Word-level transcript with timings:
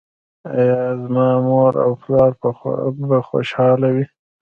ایا 0.59 0.79
زما 1.01 1.27
مور 1.47 1.73
او 1.85 1.91
پلار 2.01 2.31
به 3.07 3.17
خوشحاله 3.29 3.89
وي؟ 3.95 4.05